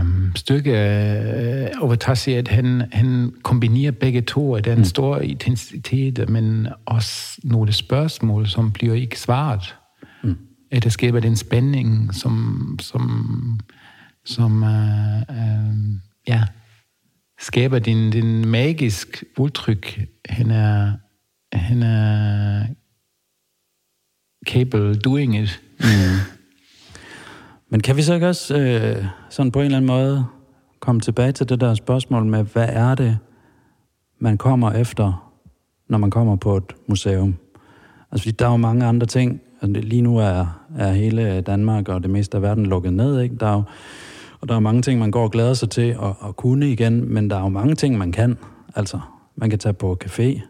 um, 0.00 0.32
stykke 0.36 0.76
af 0.76 1.70
uh, 1.74 1.82
Overtassi, 1.82 2.32
at 2.32 2.48
han, 2.48 2.82
han 2.92 3.32
kombinerer 3.42 3.92
begge 3.92 4.20
to, 4.20 4.54
at 4.54 4.64
der 4.64 4.70
er 4.70 4.74
en 4.74 4.80
mm. 4.80 4.84
stor 4.84 5.18
intensitet, 5.18 6.28
men 6.28 6.68
også 6.86 7.40
nogle 7.44 7.72
spørgsmål, 7.72 8.46
som 8.46 8.72
bliver 8.72 8.94
ikke 8.94 9.20
svaret. 9.20 9.74
Mm. 10.22 10.36
At 10.70 10.84
der 10.84 10.90
skaber 10.90 11.20
den 11.20 11.36
spænding, 11.36 12.14
som, 12.14 12.76
som, 12.80 13.60
som 14.24 14.62
uh, 14.62 15.36
uh, 15.36 15.74
ja, 16.28 16.42
skaber 17.40 17.78
den, 17.78 18.12
den 18.12 18.48
magisk 18.48 19.24
udtryk, 19.36 20.06
han 20.28 20.50
er, 20.50 20.92
han 21.52 21.82
er 21.82 22.66
capable 24.44 24.94
doing 24.94 25.36
it. 25.36 25.60
Mm. 25.80 25.86
Men 27.68 27.80
kan 27.80 27.96
vi 27.96 28.02
så 28.02 28.14
ikke 28.14 28.28
også 28.28 28.58
øh, 28.58 29.04
sådan 29.30 29.52
på 29.52 29.58
en 29.58 29.64
eller 29.64 29.76
anden 29.76 29.86
måde 29.86 30.24
komme 30.80 31.00
tilbage 31.00 31.32
til 31.32 31.48
det 31.48 31.60
der 31.60 31.74
spørgsmål 31.74 32.24
med, 32.24 32.44
hvad 32.44 32.68
er 32.68 32.94
det, 32.94 33.18
man 34.18 34.38
kommer 34.38 34.72
efter, 34.72 35.32
når 35.88 35.98
man 35.98 36.10
kommer 36.10 36.36
på 36.36 36.56
et 36.56 36.72
museum? 36.86 37.34
Altså, 38.12 38.24
fordi 38.24 38.36
der 38.38 38.46
er 38.46 38.50
jo 38.50 38.56
mange 38.56 38.86
andre 38.86 39.06
ting. 39.06 39.40
Altså, 39.62 39.80
lige 39.80 40.02
nu 40.02 40.18
er, 40.18 40.46
er 40.78 40.92
hele 40.92 41.40
Danmark 41.40 41.88
og 41.88 42.02
det 42.02 42.10
meste 42.10 42.36
af 42.36 42.42
verden 42.42 42.66
lukket 42.66 42.92
ned, 42.92 43.20
ikke? 43.20 43.36
Der 43.40 43.46
er 43.46 43.54
jo, 43.54 43.62
og 44.40 44.48
der 44.48 44.54
er 44.54 44.60
mange 44.60 44.82
ting, 44.82 45.00
man 45.00 45.10
går 45.10 45.22
og 45.22 45.30
glæder 45.30 45.54
sig 45.54 45.70
til 45.70 45.96
at, 46.02 46.28
at 46.28 46.36
kunne 46.36 46.70
igen, 46.70 47.14
men 47.14 47.30
der 47.30 47.36
er 47.36 47.40
jo 47.40 47.48
mange 47.48 47.74
ting, 47.74 47.98
man 47.98 48.12
kan. 48.12 48.38
Altså, 48.76 49.00
man 49.36 49.50
kan 49.50 49.58
tage 49.58 49.72
på 49.72 49.98
café, 50.04 50.40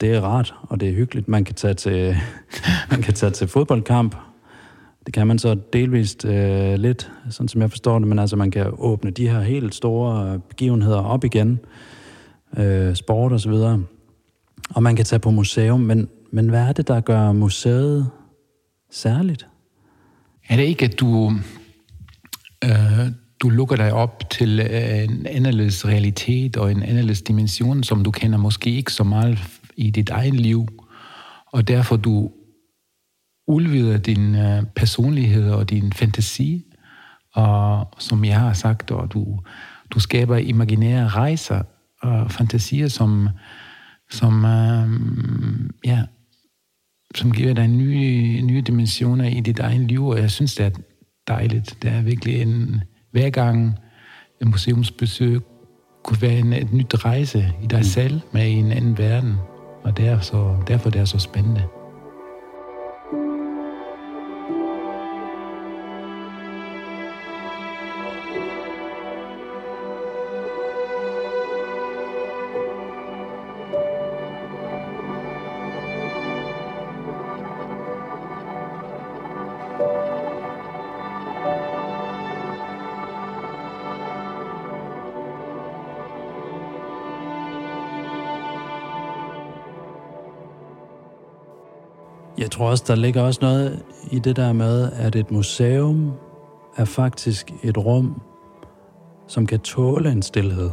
det 0.00 0.14
er 0.14 0.20
rart, 0.20 0.54
og 0.62 0.80
det 0.80 0.88
er 0.88 0.92
hyggeligt. 0.92 1.28
Man 1.28 1.44
kan 1.44 1.54
tage 1.54 1.74
til, 1.74 2.16
man 2.90 3.02
kan 3.02 3.14
tage 3.14 3.30
til 3.30 3.48
fodboldkamp. 3.48 4.16
Det 5.06 5.14
kan 5.14 5.26
man 5.26 5.38
så 5.38 5.56
delvist 5.72 6.24
øh, 6.24 6.74
lidt, 6.74 7.10
sådan 7.30 7.48
som 7.48 7.60
jeg 7.60 7.70
forstår 7.70 7.98
det, 7.98 8.08
men 8.08 8.18
altså 8.18 8.36
man 8.36 8.50
kan 8.50 8.66
åbne 8.78 9.10
de 9.10 9.28
her 9.28 9.40
helt 9.40 9.74
store 9.74 10.38
begivenheder 10.48 10.98
op 10.98 11.24
igen, 11.24 11.60
øh, 12.56 12.94
sport 12.94 13.32
og 13.32 13.40
så 13.40 13.50
videre. 13.50 13.82
Og 14.70 14.82
man 14.82 14.96
kan 14.96 15.04
tage 15.04 15.20
på 15.20 15.30
museum, 15.30 15.80
men, 15.80 16.08
men 16.32 16.48
hvad 16.48 16.60
er 16.60 16.72
det, 16.72 16.88
der 16.88 17.00
gør 17.00 17.32
museet 17.32 18.10
særligt? 18.90 19.46
Er 20.48 20.56
det 20.56 20.62
ikke, 20.62 20.84
at 20.84 21.00
du, 21.00 21.32
øh, 22.64 22.70
du 23.42 23.48
lukker 23.48 23.76
dig 23.76 23.92
op 23.92 24.30
til 24.30 24.60
øh, 24.60 25.04
en 25.04 25.26
anderledes 25.26 25.86
realitet 25.86 26.56
og 26.56 26.70
en 26.70 26.82
anderledes 26.82 27.22
dimension, 27.22 27.82
som 27.82 28.04
du 28.04 28.10
kender 28.10 28.38
måske 28.38 28.70
ikke 28.70 28.92
så 28.92 29.04
meget 29.04 29.59
i 29.80 29.90
dit 29.90 30.10
eget 30.10 30.34
liv, 30.34 30.66
og 31.46 31.68
derfor 31.68 31.96
du 31.96 32.30
udvider 33.46 33.98
din 33.98 34.34
uh, 34.34 34.66
personlighed 34.76 35.50
og 35.50 35.70
din 35.70 35.92
fantasi, 35.92 36.66
og 37.34 37.88
som 37.98 38.24
jeg 38.24 38.40
har 38.40 38.52
sagt, 38.52 38.90
og 38.90 39.12
du, 39.12 39.40
du 39.90 40.00
skaber 40.00 40.36
imaginære 40.36 41.08
rejser 41.08 41.62
og 42.02 42.30
fantasier, 42.30 42.88
som, 42.88 43.28
som, 44.10 44.44
uh, 44.44 44.90
ja, 45.84 46.04
som 47.14 47.32
giver 47.32 47.54
dig 47.54 47.68
nye, 47.68 48.42
nye 48.42 48.60
dimensioner 48.60 49.24
i 49.24 49.40
dit 49.40 49.58
eget 49.58 49.80
liv, 49.80 50.06
og 50.06 50.18
jeg 50.18 50.30
synes, 50.30 50.54
det 50.54 50.66
er 50.66 50.70
dejligt. 51.28 51.78
Det 51.82 51.90
er 51.90 52.02
virkelig 52.02 52.42
en, 52.42 52.80
hver 53.12 53.30
gang 53.30 53.78
en 54.42 54.48
museumsbesøg 54.50 55.40
kunne 56.04 56.22
være 56.22 56.38
en, 56.38 56.52
et 56.52 56.72
nyt 56.72 57.04
rejse 57.04 57.52
i 57.62 57.66
dig 57.66 57.78
mm. 57.78 57.84
selv 57.84 58.20
med 58.32 58.46
i 58.48 58.52
en 58.52 58.72
anden 58.72 58.98
verden. 58.98 59.34
Og 59.82 59.96
det 59.96 60.08
er 60.08 60.20
så, 60.20 60.56
derfor 60.68 60.90
det 60.90 61.00
er 61.00 61.04
så 61.04 61.18
spændende. 61.18 61.64
Jeg 92.40 92.50
tror 92.50 92.70
også, 92.70 92.84
der 92.86 92.94
ligger 92.94 93.22
også 93.22 93.38
noget 93.42 93.82
i 94.10 94.18
det 94.18 94.36
der 94.36 94.52
med, 94.52 94.92
at 94.92 95.16
et 95.16 95.30
museum 95.30 96.12
er 96.76 96.84
faktisk 96.84 97.52
et 97.62 97.78
rum, 97.78 98.20
som 99.26 99.46
kan 99.46 99.60
tåle 99.60 100.12
en 100.12 100.22
stillhed. 100.22 100.70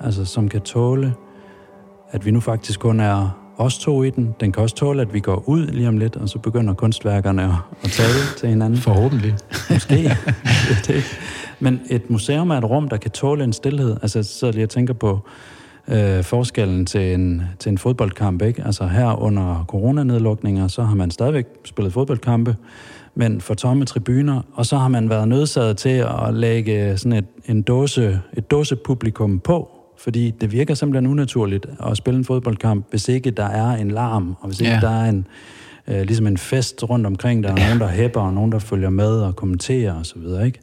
Altså 0.00 0.24
som 0.24 0.48
kan 0.48 0.60
tåle, 0.60 1.14
at 2.10 2.26
vi 2.26 2.30
nu 2.30 2.40
faktisk 2.40 2.80
kun 2.80 3.00
er 3.00 3.30
os 3.58 3.78
to 3.78 4.02
i 4.02 4.10
den. 4.10 4.34
Den 4.40 4.52
kan 4.52 4.62
også 4.62 4.76
tåle, 4.76 5.02
at 5.02 5.14
vi 5.14 5.20
går 5.20 5.48
ud 5.48 5.66
lige 5.66 5.88
om 5.88 5.98
lidt, 5.98 6.16
og 6.16 6.28
så 6.28 6.38
begynder 6.38 6.74
kunstværkerne 6.74 7.42
at, 7.42 7.54
at 7.82 7.90
tale 7.90 8.38
til 8.38 8.48
hinanden. 8.48 8.78
Forhåbentlig. 8.78 9.34
Måske. 9.70 10.16
det. 10.86 11.04
Men 11.60 11.80
et 11.90 12.10
museum 12.10 12.50
er 12.50 12.58
et 12.58 12.64
rum, 12.64 12.88
der 12.88 12.96
kan 12.96 13.10
tåle 13.10 13.44
en 13.44 13.52
stillhed. 13.52 13.96
Altså, 14.02 14.22
så 14.22 14.52
jeg 14.56 14.68
tænker 14.68 14.94
på 14.94 15.20
øh, 15.90 16.24
forskellen 16.24 16.86
til 16.86 17.14
en, 17.14 17.42
til 17.58 17.70
en 17.70 17.78
fodboldkamp. 17.78 18.42
Ikke? 18.42 18.62
Altså 18.66 18.86
her 18.86 19.22
under 19.22 19.64
coronanedlukninger, 19.68 20.68
så 20.68 20.82
har 20.82 20.94
man 20.94 21.10
stadigvæk 21.10 21.46
spillet 21.64 21.92
fodboldkampe, 21.92 22.56
men 23.14 23.40
for 23.40 23.54
tomme 23.54 23.84
tribuner, 23.84 24.42
og 24.52 24.66
så 24.66 24.76
har 24.76 24.88
man 24.88 25.10
været 25.10 25.28
nødsaget 25.28 25.76
til 25.76 26.04
at 26.28 26.34
lægge 26.34 26.96
sådan 26.96 27.18
et, 27.18 27.26
en 27.46 27.62
dåse, 27.62 28.20
et 28.36 28.50
dåsepublikum 28.50 29.38
på, 29.38 29.70
fordi 29.98 30.30
det 30.40 30.52
virker 30.52 30.74
simpelthen 30.74 31.10
unaturligt 31.10 31.66
at 31.86 31.96
spille 31.96 32.18
en 32.18 32.24
fodboldkamp, 32.24 32.86
hvis 32.90 33.08
ikke 33.08 33.30
der 33.30 33.44
er 33.44 33.76
en 33.76 33.90
larm, 33.90 34.36
og 34.40 34.48
hvis 34.48 34.60
ikke 34.60 34.72
ja. 34.72 34.80
der 34.80 34.90
er 34.90 35.08
en, 35.08 35.26
øh, 35.88 36.02
ligesom 36.02 36.26
en 36.26 36.38
fest 36.38 36.84
rundt 36.90 37.06
omkring, 37.06 37.44
der 37.44 37.50
er 37.50 37.66
nogen, 37.66 37.80
der 37.80 37.88
hæpper, 37.88 38.20
og 38.20 38.32
nogen, 38.32 38.52
der 38.52 38.58
følger 38.58 38.90
med 38.90 39.20
og 39.20 39.36
kommenterer 39.36 40.00
osv., 40.00 40.44
ikke? 40.44 40.60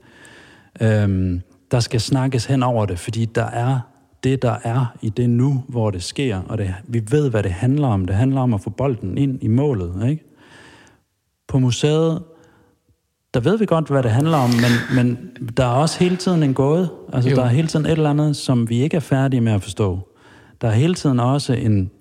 Øhm, 0.81 1.41
der 1.71 1.79
skal 1.79 2.01
snakkes 2.01 2.45
hen 2.45 2.63
over 2.63 2.85
det, 2.85 2.99
fordi 2.99 3.25
der 3.25 3.45
er 3.45 3.79
det, 4.31 4.41
der 4.41 4.55
er 4.63 4.85
i 5.01 5.09
det 5.09 5.29
nu, 5.29 5.63
hvor 5.67 5.91
det 5.91 6.03
sker, 6.03 6.41
og 6.47 6.57
det, 6.57 6.73
vi 6.87 7.03
ved, 7.11 7.29
hvad 7.29 7.43
det 7.43 7.51
handler 7.51 7.87
om. 7.87 8.05
Det 8.05 8.15
handler 8.15 8.41
om 8.41 8.53
at 8.53 8.61
få 8.61 8.69
bolden 8.69 9.17
ind 9.17 9.43
i 9.43 9.47
målet, 9.47 10.09
ikke? 10.09 10.23
På 11.47 11.59
museet, 11.59 12.23
der 13.33 13.39
ved 13.39 13.57
vi 13.57 13.65
godt, 13.65 13.87
hvad 13.87 14.03
det 14.03 14.11
handler 14.11 14.37
om, 14.37 14.49
men, 14.49 14.95
men 14.95 15.29
der 15.57 15.63
er 15.63 15.69
også 15.69 15.99
hele 15.99 16.15
tiden 16.15 16.43
en 16.43 16.53
gåde. 16.53 16.89
Altså, 17.13 17.29
jo. 17.29 17.35
der 17.35 17.43
er 17.43 17.47
hele 17.47 17.67
tiden 17.67 17.85
et 17.85 17.91
eller 17.91 18.09
andet, 18.09 18.35
som 18.35 18.69
vi 18.69 18.81
ikke 18.81 18.95
er 18.95 19.01
færdige 19.01 19.41
med 19.41 19.51
at 19.51 19.63
forstå. 19.63 19.99
Der 20.61 20.67
er 20.67 20.71
hele 20.71 20.93
tiden 20.93 21.19
også 21.19 21.53
en, 21.53 21.91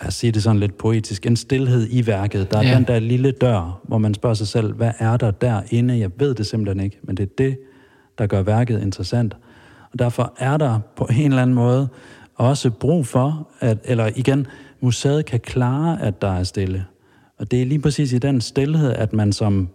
lad 0.00 0.08
os 0.08 0.14
sige 0.14 0.32
det 0.32 0.42
sådan 0.42 0.60
lidt 0.60 0.78
poetisk, 0.78 1.26
en 1.26 1.36
stillhed 1.36 1.86
i 1.90 2.06
værket. 2.06 2.50
Der 2.50 2.58
er 2.58 2.68
ja. 2.68 2.74
den 2.74 2.84
der 2.84 2.98
lille 2.98 3.30
dør, 3.30 3.80
hvor 3.82 3.98
man 3.98 4.14
spørger 4.14 4.34
sig 4.34 4.48
selv, 4.48 4.74
hvad 4.74 4.92
er 4.98 5.16
der 5.16 5.30
derinde? 5.30 5.98
Jeg 5.98 6.10
ved 6.18 6.34
det 6.34 6.46
simpelthen 6.46 6.84
ikke, 6.84 6.98
men 7.02 7.16
det 7.16 7.22
er 7.22 7.34
det, 7.38 7.58
der 8.18 8.26
gør 8.26 8.42
værket 8.42 8.82
interessant. 8.82 9.36
Og 9.96 10.04
derfor 10.04 10.34
er 10.38 10.56
der 10.56 10.80
på 10.96 11.08
en 11.10 11.30
eller 11.30 11.42
anden 11.42 11.54
måde 11.54 11.88
også 12.34 12.70
brug 12.70 13.06
for, 13.06 13.48
at, 13.60 13.78
eller 13.84 14.10
igen, 14.16 14.46
museet 14.80 15.26
kan 15.26 15.40
klare, 15.40 16.02
at 16.02 16.22
der 16.22 16.28
er 16.28 16.44
stille. 16.44 16.84
Og 17.38 17.50
det 17.50 17.62
er 17.62 17.66
lige 17.66 17.78
præcis 17.78 18.12
i 18.12 18.18
den 18.18 18.40
stillhed, 18.40 18.92
at 18.92 19.12
man 19.12 19.32
som 19.32 19.68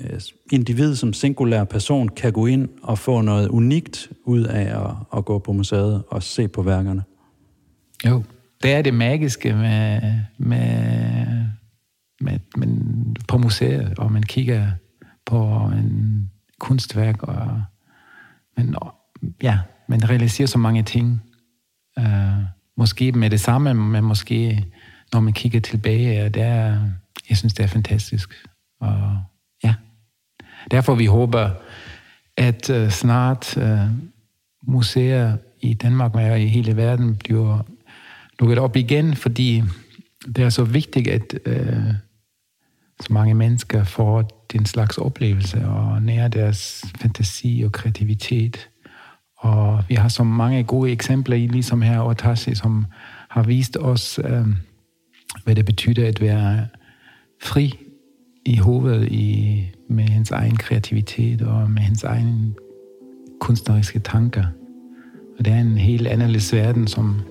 øh, 0.00 0.20
individ, 0.52 0.96
som 0.96 1.12
singulær 1.12 1.64
person, 1.64 2.08
kan 2.08 2.32
gå 2.32 2.46
ind 2.46 2.68
og 2.82 2.98
få 2.98 3.20
noget 3.20 3.48
unikt 3.48 4.12
ud 4.24 4.42
af 4.42 4.86
at, 4.86 4.90
at 5.16 5.24
gå 5.24 5.38
på 5.38 5.52
museet 5.52 6.04
og 6.10 6.22
se 6.22 6.48
på 6.48 6.62
værkerne. 6.62 7.02
Jo, 8.06 8.22
det 8.62 8.72
er 8.72 8.82
det 8.82 8.94
magiske 8.94 9.52
med, 9.52 10.00
med, 10.38 11.26
med, 12.20 12.38
med 12.56 12.68
på 13.28 13.38
museet, 13.38 13.98
og 13.98 14.12
man 14.12 14.22
kigger 14.22 14.66
på 15.26 15.70
en 15.78 16.30
kunstværk, 16.60 17.22
og 17.22 17.62
men 18.56 18.74
ja, 19.42 19.58
man 19.88 20.10
realiserer 20.10 20.46
så 20.46 20.58
mange 20.58 20.82
ting. 20.82 21.22
Uh, 22.00 22.04
måske 22.76 23.12
med 23.12 23.30
det 23.30 23.40
samme, 23.40 23.74
men 23.74 24.04
måske 24.04 24.66
når 25.12 25.20
man 25.20 25.32
kigger 25.32 25.60
tilbage, 25.60 26.28
det 26.28 26.42
er, 26.42 26.80
jeg 27.28 27.36
synes, 27.36 27.54
det 27.54 27.62
er 27.62 27.66
fantastisk. 27.66 28.34
Og 28.80 29.18
ja, 29.64 29.74
derfor 30.70 30.94
vi 30.94 31.06
håber, 31.06 31.50
at 32.36 32.70
uh, 32.70 32.88
snart 32.88 33.56
uh, 33.56 33.90
museer 34.62 35.36
i 35.60 35.74
Danmark 35.74 36.14
og 36.14 36.40
i 36.40 36.46
hele 36.46 36.76
verden 36.76 37.16
bliver 37.16 37.62
lukket 38.40 38.58
op 38.58 38.76
igen, 38.76 39.16
fordi 39.16 39.62
det 40.26 40.38
er 40.38 40.48
så 40.48 40.64
vigtigt, 40.64 41.08
at 41.08 41.34
uh, 41.46 41.94
så 43.00 43.12
mange 43.12 43.34
mennesker 43.34 43.84
får 43.84 44.46
den 44.52 44.66
slags 44.66 44.98
oplevelse 44.98 45.66
og 45.66 46.02
nærer 46.02 46.28
deres 46.28 46.84
fantasi 47.00 47.62
og 47.64 47.72
kreativitet. 47.72 48.68
Og 49.38 49.82
vi 49.88 49.94
har 49.94 50.08
så 50.08 50.24
mange 50.24 50.64
gode 50.64 50.90
eksempler, 50.90 51.36
ligesom 51.36 51.82
her 51.82 52.00
Otashi, 52.00 52.54
som 52.54 52.86
har 53.28 53.42
vist 53.42 53.76
os, 53.80 54.20
øh, 54.24 54.46
hvad 55.44 55.54
det 55.54 55.64
betyder 55.64 56.08
at 56.08 56.20
være 56.20 56.66
fri 57.42 57.78
i 58.44 58.56
hovedet 58.56 59.12
i, 59.12 59.62
med 59.88 60.04
hans 60.04 60.30
egen 60.30 60.56
kreativitet 60.56 61.42
og 61.42 61.70
med 61.70 61.82
hans 61.82 62.04
egen 62.04 62.54
kunstneriske 63.40 63.98
tanker. 63.98 64.44
Og 65.38 65.44
det 65.44 65.52
er 65.52 65.60
en 65.60 65.78
helt 65.78 66.06
anderledes 66.06 66.52
verden, 66.52 66.86
som 66.86 67.22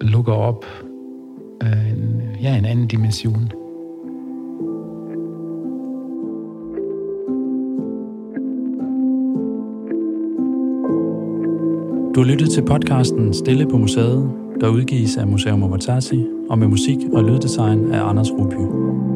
lukker 0.00 0.32
op 0.32 0.64
øh, 1.62 1.90
en, 1.90 2.22
ja, 2.42 2.58
en 2.58 2.64
anden 2.64 2.86
dimension. 2.86 3.52
Du 12.14 12.20
har 12.20 12.26
lyttet 12.26 12.50
til 12.50 12.62
podcasten 12.62 13.34
Stille 13.34 13.66
på 13.66 13.76
museet, 13.76 14.30
der 14.60 14.68
udgives 14.68 15.16
af 15.16 15.26
Museum 15.26 15.62
Omatasi 15.62 16.26
og 16.50 16.58
med 16.58 16.68
musik 16.68 16.98
og 17.12 17.24
lyddesign 17.24 17.92
af 17.92 18.08
Anders 18.08 18.30
Ruby. 18.30 19.09